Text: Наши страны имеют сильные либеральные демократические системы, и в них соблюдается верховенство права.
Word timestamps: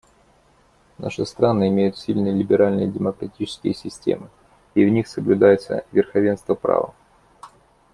Наши 0.97 1.27
страны 1.27 1.67
имеют 1.67 1.95
сильные 1.95 2.33
либеральные 2.33 2.87
демократические 2.87 3.75
системы, 3.75 4.31
и 4.73 4.83
в 4.83 4.89
них 4.89 5.07
соблюдается 5.07 5.85
верховенство 5.91 6.55
права. 6.55 6.95